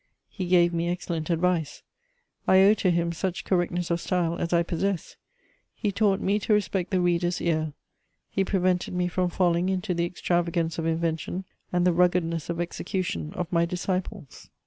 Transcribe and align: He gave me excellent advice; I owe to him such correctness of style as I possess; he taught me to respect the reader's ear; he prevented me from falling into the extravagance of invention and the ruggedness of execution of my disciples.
He 0.29 0.47
gave 0.47 0.73
me 0.73 0.89
excellent 0.89 1.29
advice; 1.29 1.83
I 2.47 2.61
owe 2.61 2.73
to 2.73 2.89
him 2.89 3.11
such 3.11 3.45
correctness 3.45 3.91
of 3.91 4.01
style 4.01 4.35
as 4.39 4.51
I 4.51 4.63
possess; 4.63 5.15
he 5.75 5.91
taught 5.91 6.19
me 6.19 6.39
to 6.39 6.53
respect 6.55 6.89
the 6.89 6.99
reader's 6.99 7.39
ear; 7.39 7.73
he 8.27 8.43
prevented 8.43 8.95
me 8.95 9.07
from 9.07 9.29
falling 9.29 9.69
into 9.69 9.93
the 9.93 10.05
extravagance 10.05 10.79
of 10.79 10.87
invention 10.87 11.45
and 11.71 11.85
the 11.85 11.93
ruggedness 11.93 12.49
of 12.49 12.59
execution 12.59 13.31
of 13.35 13.51
my 13.53 13.63
disciples. 13.63 14.49